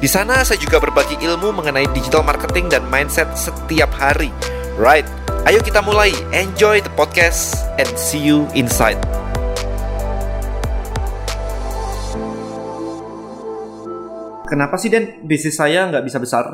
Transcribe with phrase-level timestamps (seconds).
[0.00, 4.32] Di sana saya juga berbagi ilmu mengenai digital marketing dan mindset setiap hari.
[4.80, 5.04] Right,
[5.44, 6.08] ayo kita mulai.
[6.32, 8.96] Enjoy the podcast and see you inside.
[14.48, 16.48] Kenapa sih Den bisnis saya nggak bisa besar?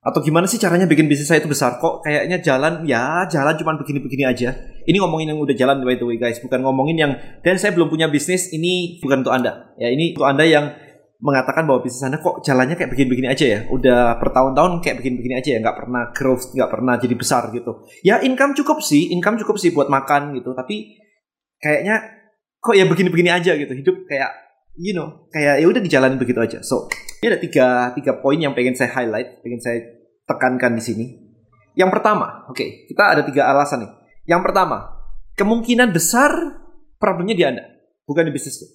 [0.00, 1.76] Atau gimana sih caranya bikin bisnis saya itu besar?
[1.76, 4.56] Kok kayaknya jalan ya jalan cuma begini-begini aja.
[4.88, 7.12] Ini ngomongin yang udah jalan by the way guys, bukan ngomongin yang
[7.44, 8.48] dan saya belum punya bisnis.
[8.48, 9.76] Ini bukan untuk anda.
[9.76, 10.72] Ya ini untuk anda yang
[11.18, 13.60] mengatakan bahwa bisnis Anda kok jalannya kayak begini-begini aja ya.
[13.74, 17.86] Udah bertahun-tahun kayak begini-begini aja ya, nggak pernah growth, nggak pernah jadi besar gitu.
[18.06, 20.54] Ya income cukup sih, income cukup sih buat makan gitu.
[20.54, 20.94] Tapi
[21.58, 22.06] kayaknya
[22.62, 23.74] kok ya begini-begini aja gitu.
[23.74, 24.30] Hidup kayak
[24.78, 26.62] you know, kayak ya udah dijalanin begitu aja.
[26.62, 26.86] So,
[27.18, 27.66] ini ada tiga
[27.98, 29.82] tiga poin yang pengen saya highlight, pengen saya
[30.24, 31.06] tekankan di sini.
[31.74, 33.90] Yang pertama, oke, okay, kita ada tiga alasan nih.
[34.30, 35.02] Yang pertama,
[35.34, 36.30] kemungkinan besar
[36.98, 37.64] problemnya di Anda,
[38.06, 38.70] bukan di bisnisnya.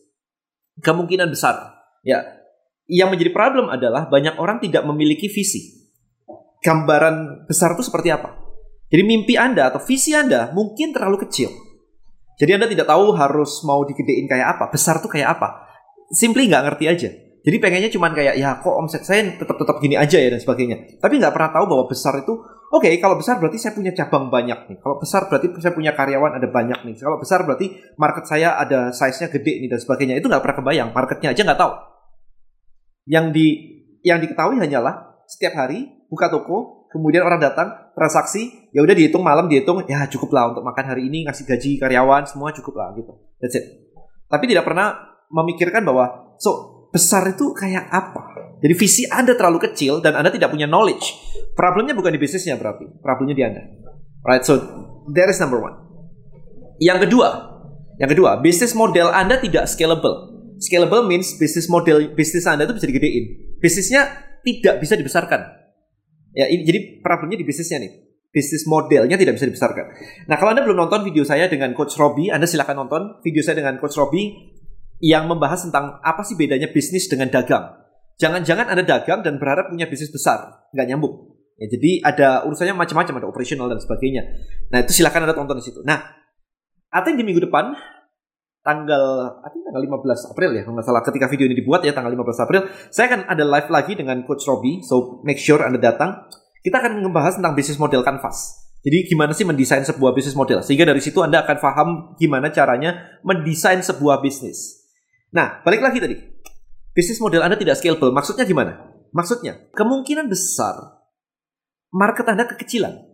[0.84, 2.44] Kemungkinan besar Ya,
[2.92, 5.88] yang menjadi problem adalah banyak orang tidak memiliki visi.
[6.64, 8.44] Gambaran besar itu seperti apa?
[8.92, 11.50] Jadi mimpi Anda atau visi Anda mungkin terlalu kecil.
[12.38, 15.66] Jadi Anda tidak tahu harus mau digedein kayak apa, besar tuh kayak apa.
[16.14, 17.10] Simply nggak ngerti aja.
[17.44, 21.00] Jadi pengennya cuman kayak ya kok omset saya tetap tetap gini aja ya dan sebagainya.
[21.04, 24.32] Tapi nggak pernah tahu bahwa besar itu oke okay, kalau besar berarti saya punya cabang
[24.32, 24.78] banyak nih.
[24.80, 26.96] Kalau besar berarti saya punya karyawan ada banyak nih.
[27.04, 30.16] Kalau besar berarti market saya ada size-nya gede nih dan sebagainya.
[30.24, 30.90] Itu nggak pernah kebayang.
[30.96, 31.93] Marketnya aja nggak tahu.
[33.04, 33.48] Yang di
[34.04, 39.48] yang diketahui hanyalah setiap hari buka toko, kemudian orang datang transaksi, ya udah dihitung malam
[39.48, 43.12] dihitung, ya cukup lah untuk makan hari ini ngasih gaji karyawan semua cukup lah gitu.
[43.40, 43.66] That's it.
[44.28, 48.34] Tapi tidak pernah memikirkan bahwa so besar itu kayak apa?
[48.64, 51.04] Jadi visi Anda terlalu kecil dan Anda tidak punya knowledge.
[51.58, 53.62] Problemnya bukan di bisnisnya berarti, problemnya di Anda.
[54.24, 54.56] Right, so
[55.12, 55.76] that is number one.
[56.80, 57.28] Yang kedua,
[58.00, 60.33] yang kedua, bisnis model Anda tidak scalable.
[60.64, 63.26] Scalable means bisnis model bisnis Anda itu bisa digedein.
[63.60, 64.02] Bisnisnya
[64.48, 65.42] tidak bisa dibesarkan.
[66.32, 67.92] Ya, ini jadi problemnya di bisnisnya nih.
[68.32, 69.86] Bisnis modelnya tidak bisa dibesarkan.
[70.26, 73.60] Nah, kalau Anda belum nonton video saya dengan Coach Robbie, Anda silahkan nonton video saya
[73.60, 74.56] dengan Coach Robbie
[75.04, 77.76] yang membahas tentang apa sih bedanya bisnis dengan dagang.
[78.18, 80.66] Jangan-jangan Anda dagang dan berharap punya bisnis besar.
[80.72, 81.14] Nggak nyambung.
[81.60, 84.26] Ya, jadi ada urusannya macam-macam, ada operasional dan sebagainya.
[84.74, 85.86] Nah, itu silahkan Anda tonton di situ.
[85.86, 86.02] Nah,
[86.90, 87.74] atau di minggu depan
[88.64, 89.04] tanggal
[89.44, 91.04] tanggal 15 April ya kalau nggak salah.
[91.04, 92.62] Ketika video ini dibuat ya tanggal 15 April.
[92.90, 96.32] Saya akan ada live lagi dengan coach Robbie so make sure anda datang.
[96.64, 98.64] Kita akan membahas tentang bisnis model canvas.
[98.84, 100.64] Jadi gimana sih mendesain sebuah bisnis model?
[100.64, 104.88] Sehingga dari situ anda akan paham gimana caranya mendesain sebuah bisnis.
[105.36, 106.16] Nah balik lagi tadi.
[106.96, 108.16] Bisnis model anda tidak scalable.
[108.16, 108.80] Maksudnya gimana?
[109.12, 111.04] Maksudnya kemungkinan besar
[111.92, 113.12] market anda kekecilan.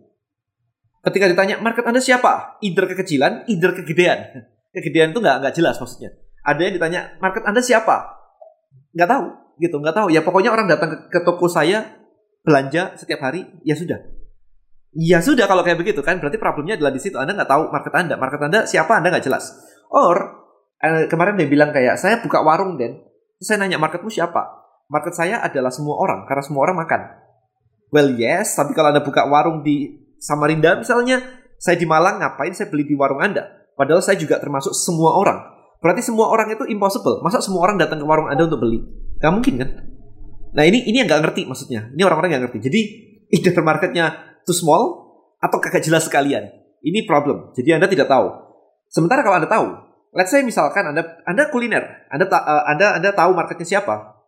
[1.00, 2.60] Ketika ditanya market anda siapa?
[2.62, 6.14] Either kekecilan either kegedean kegedean itu nggak nggak jelas maksudnya.
[6.40, 8.16] Ada yang ditanya market anda siapa?
[8.96, 9.26] Nggak tahu
[9.60, 10.08] gitu, nggak tahu.
[10.10, 12.00] Ya pokoknya orang datang ke, ke toko saya
[12.40, 14.00] belanja setiap hari, ya sudah.
[14.90, 17.14] Ya sudah kalau kayak begitu kan berarti problemnya adalah di situ.
[17.20, 18.14] Anda nggak tahu market Anda.
[18.18, 19.54] Market Anda siapa Anda nggak jelas.
[19.92, 20.16] Or
[20.82, 22.98] eh, kemarin dia bilang kayak saya buka warung dan
[23.38, 24.58] saya nanya marketmu siapa?
[24.90, 27.00] Market saya adalah semua orang karena semua orang makan.
[27.94, 31.22] Well yes, tapi kalau Anda buka warung di Samarinda misalnya,
[31.58, 33.59] saya di Malang ngapain saya beli di warung Anda?
[33.80, 35.40] Padahal saya juga termasuk semua orang.
[35.80, 37.24] Berarti semua orang itu impossible.
[37.24, 38.84] Masa semua orang datang ke warung Anda untuk beli?
[39.16, 39.68] Gak mungkin kan?
[40.52, 41.88] Nah ini ini yang gak ngerti maksudnya.
[41.96, 42.60] Ini orang-orang yang ngerti.
[42.60, 42.80] Jadi
[43.40, 45.08] ide marketnya too small
[45.40, 46.44] atau kagak jelas sekalian.
[46.84, 47.56] Ini problem.
[47.56, 48.28] Jadi Anda tidak tahu.
[48.92, 49.66] Sementara kalau Anda tahu,
[50.12, 54.20] let's say misalkan Anda Anda kuliner, Anda uh, Anda Anda tahu marketnya siapa?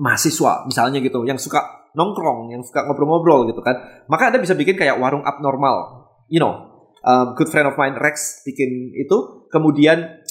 [0.00, 3.76] Mahasiswa misalnya gitu, yang suka nongkrong, yang suka ngobrol-ngobrol gitu kan.
[4.08, 6.08] Maka Anda bisa bikin kayak warung abnormal.
[6.32, 6.71] You know,
[7.02, 9.46] um, good friend of mine Rex bikin itu.
[9.50, 10.22] Kemudian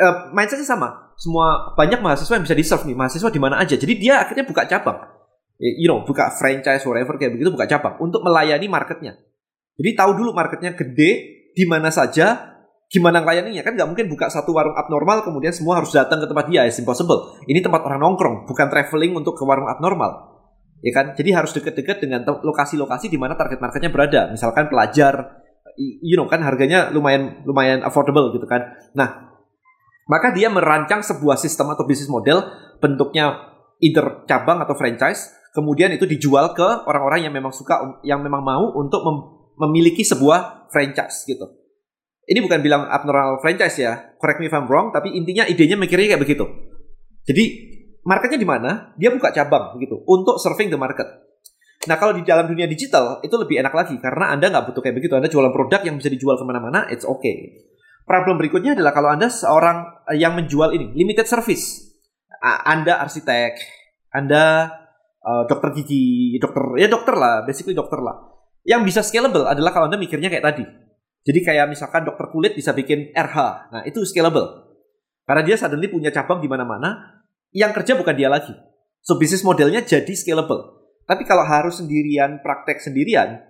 [0.00, 1.12] uh, mindsetnya sama.
[1.18, 2.96] Semua banyak mahasiswa yang bisa di serve nih.
[2.96, 3.74] Mahasiswa di mana aja.
[3.74, 4.98] Jadi dia akhirnya buka cabang.
[5.58, 7.98] You know buka franchise whatever kayak begitu buka cabang.
[7.98, 9.18] Untuk melayani marketnya.
[9.78, 11.10] Jadi tahu dulu marketnya gede
[11.54, 12.54] di mana saja
[12.86, 13.66] gimana ngelayaninnya.
[13.66, 16.64] Kan nggak mungkin buka satu warung abnormal kemudian semua harus datang ke tempat dia.
[16.64, 17.42] It's impossible.
[17.50, 20.38] Ini tempat orang nongkrong bukan traveling untuk ke warung abnormal.
[20.78, 21.18] Ya kan?
[21.18, 24.30] Jadi harus deket-deket dengan lokasi-lokasi di mana target marketnya berada.
[24.30, 25.37] Misalkan pelajar
[25.78, 28.74] you know kan harganya lumayan lumayan affordable gitu kan.
[28.98, 29.38] Nah,
[30.10, 32.42] maka dia merancang sebuah sistem atau bisnis model
[32.82, 38.42] bentuknya either cabang atau franchise, kemudian itu dijual ke orang-orang yang memang suka, yang memang
[38.42, 39.18] mau untuk mem
[39.58, 41.42] memiliki sebuah franchise gitu.
[42.28, 46.14] Ini bukan bilang abnormal franchise ya, correct me if I'm wrong, tapi intinya idenya mikirnya
[46.14, 46.46] kayak begitu.
[47.26, 47.44] Jadi
[48.06, 48.94] marketnya di mana?
[48.94, 51.27] Dia buka cabang begitu untuk serving the market.
[51.88, 54.96] Nah kalau di dalam dunia digital itu lebih enak lagi karena anda nggak butuh kayak
[55.00, 55.16] begitu.
[55.16, 57.64] Anda jualan produk yang bisa dijual ke mana-mana, it's okay.
[58.04, 61.96] Problem berikutnya adalah kalau anda seorang yang menjual ini limited service,
[62.44, 63.56] anda arsitek,
[64.12, 64.72] anda
[65.24, 68.28] uh, dokter gigi, dokter ya dokter lah, basically dokter lah.
[68.68, 70.64] Yang bisa scalable adalah kalau Anda mikirnya kayak tadi.
[71.24, 73.36] Jadi kayak misalkan dokter kulit bisa bikin RH.
[73.72, 74.76] Nah, itu scalable.
[75.24, 77.20] Karena dia suddenly punya cabang di mana-mana
[77.52, 78.52] yang kerja bukan dia lagi.
[79.00, 80.77] So bisnis modelnya jadi scalable.
[81.08, 83.40] Tapi kalau harus sendirian, praktek sendirian,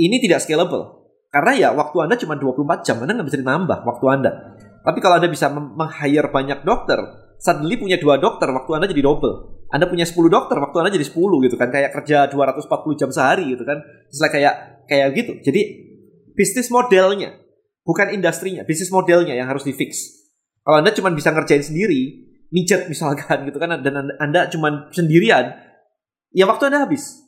[0.00, 1.04] ini tidak scalable.
[1.28, 4.32] Karena ya waktu Anda cuma 24 jam, Anda nggak bisa ditambah waktu Anda.
[4.80, 6.96] Tapi kalau Anda bisa meng-hire banyak dokter,
[7.36, 9.68] suddenly punya dua dokter, waktu Anda jadi double.
[9.74, 11.18] Anda punya 10 dokter, waktu Anda jadi 10
[11.50, 11.68] gitu kan.
[11.74, 13.82] Kayak kerja 240 jam sehari gitu kan.
[14.06, 14.54] Setelah kayak
[14.86, 15.32] kayak gitu.
[15.50, 15.60] Jadi
[16.30, 17.34] bisnis modelnya,
[17.82, 20.14] bukan industrinya, bisnis modelnya yang harus di fix.
[20.62, 22.24] Kalau Anda cuma bisa ngerjain sendiri,
[22.54, 25.58] mijet misalkan gitu kan, dan anda cuma sendirian,
[26.34, 27.22] ya waktu Anda habis.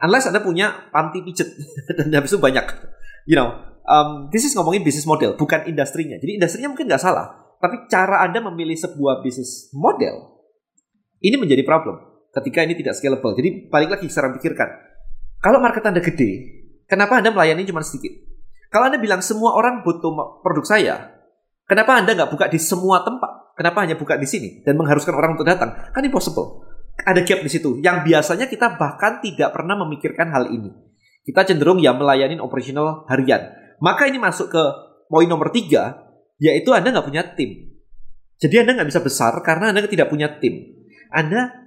[0.00, 1.52] Unless Anda punya panti pijet,
[1.96, 2.64] dan habis itu banyak.
[3.28, 3.48] You know,
[3.84, 6.16] um, this is ngomongin bisnis model, bukan industrinya.
[6.16, 10.36] Jadi industrinya mungkin nggak salah, tapi cara Anda memilih sebuah bisnis model
[11.24, 11.96] ini menjadi problem
[12.36, 13.32] ketika ini tidak scalable.
[13.32, 14.68] Jadi balik lagi sekarang pikirkan.
[15.40, 16.30] Kalau market Anda gede,
[16.84, 18.12] kenapa Anda melayani cuma sedikit?
[18.68, 20.12] Kalau Anda bilang semua orang butuh
[20.44, 20.94] produk saya,
[21.64, 23.56] kenapa Anda nggak buka di semua tempat?
[23.56, 25.72] Kenapa hanya buka di sini dan mengharuskan orang untuk datang?
[25.96, 26.75] Kan impossible.
[27.04, 30.72] Ada gap di situ yang biasanya kita bahkan tidak pernah memikirkan hal ini.
[31.26, 33.52] Kita cenderung ya melayani operasional harian.
[33.82, 34.62] Maka ini masuk ke
[35.10, 36.08] poin nomor tiga,
[36.40, 37.76] yaitu Anda nggak punya tim.
[38.40, 40.72] Jadi Anda nggak bisa besar karena Anda tidak punya tim.
[41.12, 41.66] Anda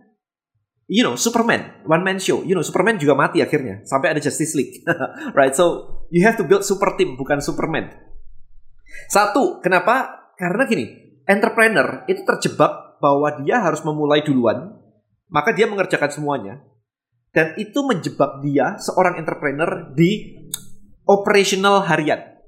[0.90, 4.58] you know Superman one man show you know Superman juga mati akhirnya sampai ada Justice
[4.58, 4.82] League
[5.38, 7.94] right so you have to build super team bukan Superman
[9.06, 10.86] satu kenapa karena gini
[11.30, 14.74] entrepreneur itu terjebak bahwa dia harus memulai duluan
[15.30, 16.62] maka dia mengerjakan semuanya.
[17.30, 20.34] Dan itu menjebak dia seorang entrepreneur di
[21.06, 22.42] operational harian.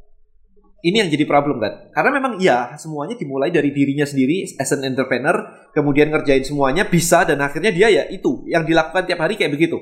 [0.82, 1.94] Ini yang jadi problem kan?
[1.94, 7.22] Karena memang ya semuanya dimulai dari dirinya sendiri as an entrepreneur kemudian ngerjain semuanya bisa
[7.22, 9.78] dan akhirnya dia ya itu yang dilakukan tiap hari kayak begitu.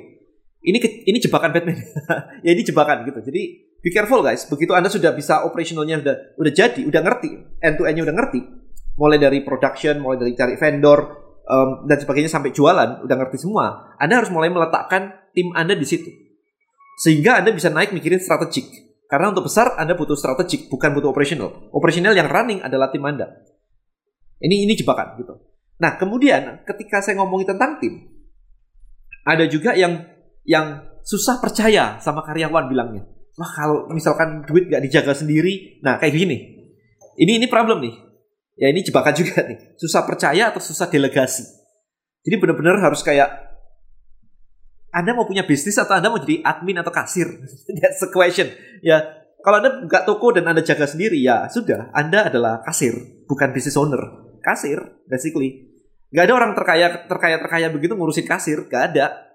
[0.60, 0.76] Ini
[1.08, 1.80] ini jebakan Batman.
[2.46, 3.24] Ya ini jebakan gitu.
[3.32, 3.42] Jadi
[3.80, 4.44] be careful guys.
[4.44, 7.30] Begitu anda sudah bisa operationalnya udah udah jadi udah ngerti
[7.64, 8.40] end to endnya udah ngerti.
[9.00, 13.98] Mulai dari production mulai dari cari vendor um, dan sebagainya sampai jualan udah ngerti semua
[13.98, 16.10] anda harus mulai meletakkan tim anda di situ
[17.02, 21.74] sehingga anda bisa naik mikirin strategik karena untuk besar Anda butuh strategik, bukan butuh operational.
[21.74, 23.26] Operational yang running adalah tim Anda.
[24.38, 25.34] Ini ini jebakan gitu.
[25.82, 28.06] Nah, kemudian ketika saya ngomongin tentang tim,
[29.26, 30.06] ada juga yang
[30.46, 33.04] yang susah percaya sama karyawan bilangnya.
[33.34, 36.38] Wah, kalau misalkan duit gak dijaga sendiri, nah kayak gini.
[37.18, 37.96] Ini ini problem nih.
[38.60, 39.80] Ya ini jebakan juga nih.
[39.80, 41.48] Susah percaya atau susah delegasi.
[42.28, 43.50] Jadi benar-benar harus kayak
[44.90, 47.30] anda mau punya bisnis atau Anda mau jadi admin atau kasir?
[47.78, 48.50] That's the question.
[48.82, 49.06] Ya,
[49.46, 53.78] kalau Anda buka toko dan Anda jaga sendiri, ya sudah, Anda adalah kasir, bukan business
[53.78, 54.02] owner.
[54.42, 55.70] Kasir, basically.
[56.10, 59.30] Gak ada orang terkaya terkaya terkaya begitu ngurusin kasir, gak ada.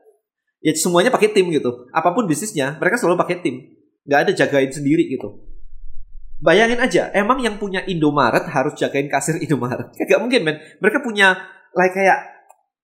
[0.59, 1.87] Ya semuanya pakai tim gitu.
[1.95, 3.63] Apa pun bisnisnya, mereka selalu pakai tim.
[4.11, 5.54] Gak ada jagain sendiri gitu.
[6.45, 9.97] Bayangin aja, emang yang punya Indomaret harus jagain kasir Indomaret?
[10.11, 10.61] Gak mungkin, men.
[10.85, 11.41] Mereka punya
[11.73, 12.21] like kayak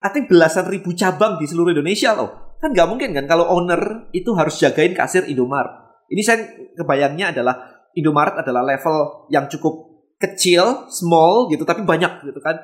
[0.00, 4.12] I think belasan ribu cabang di seluruh Indonesia loh Kan nggak mungkin kan kalau owner
[4.12, 5.72] itu harus jagain kasir Indomaret.
[6.12, 6.44] Ini saya
[6.76, 7.56] kebayangnya adalah
[7.96, 12.60] Indomaret adalah level yang cukup kecil, small gitu, tapi banyak gitu kan.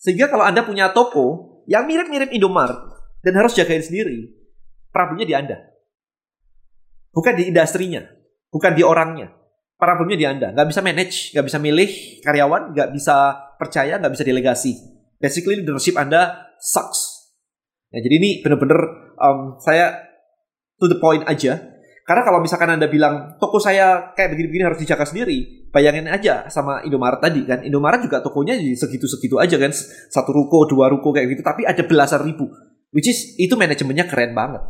[0.00, 2.80] Sehingga kalau Anda punya toko yang mirip-mirip Indomaret
[3.20, 4.32] dan harus jagain sendiri,
[4.88, 5.56] problemnya di Anda.
[7.12, 8.00] Bukan di industrinya,
[8.48, 9.28] bukan di orangnya.
[9.78, 10.50] Problemnya di Anda.
[10.50, 11.90] Nggak bisa manage, nggak bisa milih
[12.26, 13.16] karyawan, nggak bisa
[13.56, 14.72] percaya, nggak bisa delegasi.
[15.22, 17.18] Basically leadership Anda sucks
[17.88, 18.80] Nah, jadi ini benar-benar
[19.16, 19.96] um, saya
[20.76, 21.56] to the point aja.
[22.04, 26.80] Karena kalau misalkan Anda bilang toko saya kayak begini-begini harus dijaga sendiri, bayangin aja sama
[26.84, 27.60] Indomaret tadi kan.
[27.64, 29.72] Indomaret juga tokonya segitu-segitu aja kan.
[30.08, 32.48] Satu ruko, dua ruko kayak gitu, tapi ada belasan ribu.
[32.92, 34.64] Which is itu manajemennya keren banget.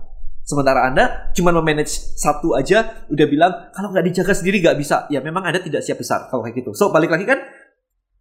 [0.48, 5.04] Sementara Anda cuma memanage satu aja, udah bilang kalau nggak dijaga sendiri nggak bisa.
[5.12, 6.72] Ya memang Anda tidak siap besar kalau kayak gitu.
[6.72, 7.36] So balik lagi kan,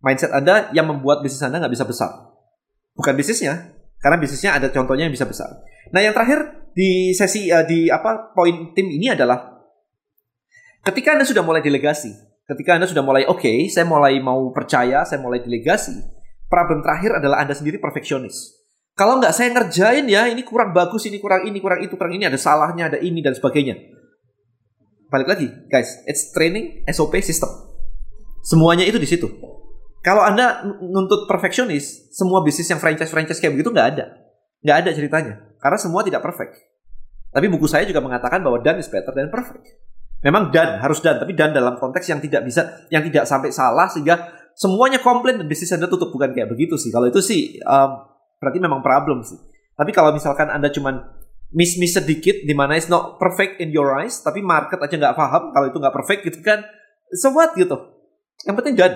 [0.04, 2.12] mindset Anda yang membuat bisnis Anda nggak bisa besar.
[3.00, 3.72] Bukan bisnisnya,
[4.04, 5.64] karena bisnisnya ada contohnya yang bisa besar.
[5.96, 9.64] Nah, yang terakhir di sesi uh, di apa poin tim ini adalah
[10.84, 12.12] ketika Anda sudah mulai delegasi,
[12.44, 15.96] ketika Anda sudah mulai oke, okay, saya mulai mau percaya, saya mulai delegasi,
[16.52, 18.67] problem terakhir adalah Anda sendiri perfeksionis.
[18.98, 22.26] Kalau nggak saya ngerjain ya, ini kurang bagus, ini kurang ini, kurang itu, kurang ini,
[22.26, 23.78] ada salahnya, ada ini, dan sebagainya.
[25.14, 27.48] Balik lagi, guys, it's training SOP system.
[28.42, 29.30] Semuanya itu di situ.
[30.02, 34.06] Kalau Anda nuntut perfeksionis, semua bisnis yang franchise-franchise kayak begitu nggak ada.
[34.66, 35.34] Nggak ada ceritanya.
[35.62, 36.58] Karena semua tidak perfect.
[37.30, 39.78] Tapi buku saya juga mengatakan bahwa done is better than perfect.
[40.26, 41.22] Memang done, harus done.
[41.22, 45.46] Tapi done dalam konteks yang tidak bisa, yang tidak sampai salah sehingga semuanya komplain dan
[45.46, 46.10] bisnis Anda tutup.
[46.10, 46.90] Bukan kayak begitu sih.
[46.90, 49.38] Kalau itu sih, um, berarti memang problem sih.
[49.78, 50.98] Tapi kalau misalkan Anda cuman
[51.54, 55.54] miss-miss sedikit di mana it's not perfect in your eyes, tapi market aja nggak paham
[55.54, 56.66] kalau itu nggak perfect gitu kan,
[57.16, 57.78] so what gitu.
[58.44, 58.96] Yang penting done.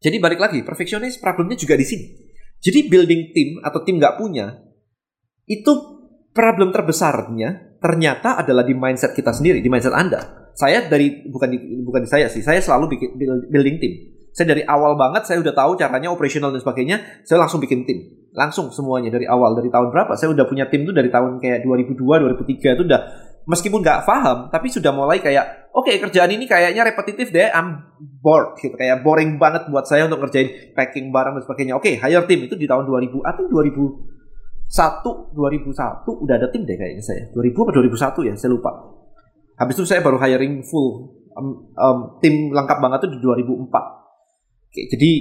[0.00, 2.06] Jadi balik lagi, perfeksionis problemnya juga di sini.
[2.60, 4.56] Jadi building tim atau tim nggak punya,
[5.44, 5.72] itu
[6.32, 10.52] problem terbesarnya ternyata adalah di mindset kita sendiri, di mindset Anda.
[10.56, 13.10] Saya dari bukan di, bukan di saya sih, saya selalu bikin
[13.50, 13.92] building tim.
[14.34, 18.26] Saya dari awal banget saya udah tahu caranya operasional dan sebagainya, saya langsung bikin tim.
[18.34, 19.54] Langsung semuanya dari awal.
[19.54, 20.18] Dari tahun berapa?
[20.18, 22.02] Saya udah punya tim tuh dari tahun kayak 2002
[22.42, 23.00] 2003 itu udah
[23.46, 27.94] meskipun nggak paham tapi sudah mulai kayak oke okay, kerjaan ini kayaknya repetitif deh I'm
[28.18, 28.74] bored gitu.
[28.74, 31.78] Kayak boring banget buat saya untuk ngerjain packing barang dan sebagainya.
[31.78, 32.42] Oke okay, hire tim.
[32.50, 37.30] Itu di tahun 2000 atau 2001 2001 udah ada tim deh kayaknya saya.
[37.30, 37.72] 2000 atau
[38.26, 38.34] 2001 ya?
[38.34, 38.74] Saya lupa.
[39.62, 41.22] Habis itu saya baru hiring full.
[41.38, 44.03] Um, um, tim lengkap banget tuh di 2004 Oke,
[44.74, 45.12] jadi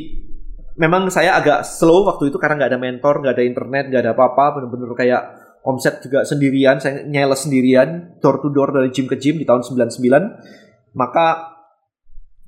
[0.78, 4.12] memang saya agak slow waktu itu karena nggak ada mentor, nggak ada internet, nggak ada
[4.18, 5.22] apa-apa, bener-bener kayak
[5.64, 9.64] omset juga sendirian, saya nyala sendirian, door to door dari gym ke gym di tahun
[9.64, 10.98] 99.
[10.98, 11.54] Maka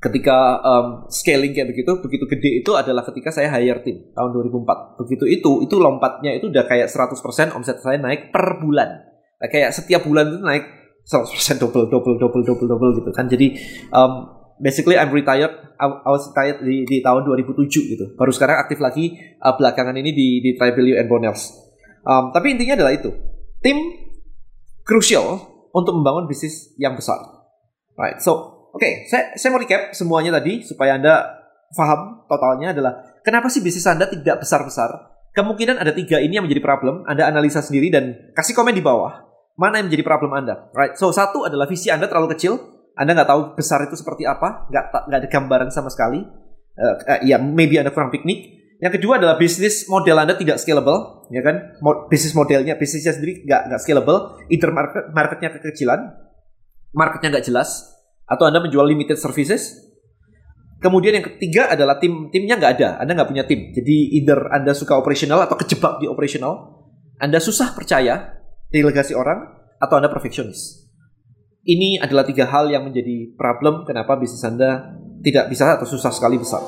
[0.03, 5.01] ketika um, scaling kayak begitu, begitu gede itu adalah ketika saya hire tim tahun 2004.
[5.01, 8.89] Begitu itu, itu lompatnya itu udah kayak 100% omset saya naik per bulan.
[9.41, 10.65] Nah, kayak setiap bulan itu naik
[11.07, 13.25] 100% double, double, double, double, double gitu kan.
[13.31, 13.57] Jadi
[13.93, 15.51] um, basically I'm retired.
[15.75, 18.05] I, was retired di, di tahun 2007 gitu.
[18.15, 21.65] Baru sekarang aktif lagi uh, belakangan ini di di Trivalue and Bonels
[22.05, 23.12] um, tapi intinya adalah itu.
[23.59, 23.77] Tim
[24.85, 25.41] crucial
[25.74, 27.19] untuk membangun bisnis yang besar.
[27.97, 28.31] Right so
[28.71, 31.25] oke okay, saya saya mau recap semuanya tadi supaya anda
[31.74, 32.93] paham totalnya adalah
[33.25, 34.89] kenapa sih bisnis anda tidak besar besar
[35.35, 36.21] kemungkinan ada tiga.
[36.24, 37.03] Ini yang menjadi problem.
[37.03, 39.27] Anda analisa sendiri dan kasih komen di bawah.
[39.59, 40.71] Mana yang menjadi problem anda?
[40.71, 44.71] Right so satu adalah visi anda terlalu kecil anda nggak tahu besar itu seperti apa,
[44.71, 46.23] nggak nggak ada gambaran sama sekali.
[46.75, 48.55] Uh, uh, ya, maybe Anda kurang piknik.
[48.79, 51.79] Yang kedua adalah bisnis model Anda tidak scalable, ya kan?
[51.79, 54.39] Mo bisnis modelnya, bisnisnya sendiri nggak nggak scalable.
[54.47, 55.99] Either market marketnya kekecilan,
[56.95, 57.83] marketnya nggak jelas,
[58.27, 59.75] atau Anda menjual limited services.
[60.79, 63.71] Kemudian yang ketiga adalah tim timnya nggak ada, Anda nggak punya tim.
[63.75, 66.83] Jadi either Anda suka operasional atau kejebak di operasional,
[67.19, 68.39] Anda susah percaya
[68.71, 70.85] delegasi orang, atau Anda perfeksionis.
[71.65, 74.93] Ini adalah tiga hal yang menjadi problem kenapa bisnis Anda
[75.25, 76.62] tidak bisa atau susah sekali besar.